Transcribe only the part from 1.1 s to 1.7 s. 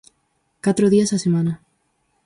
á semana.